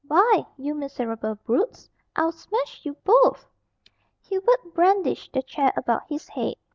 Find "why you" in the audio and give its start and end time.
0.07-0.73